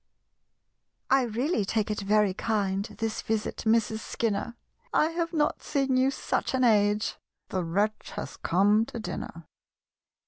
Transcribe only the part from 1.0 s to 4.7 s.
"I really take it very kind, This visit, Mrs. Skinner,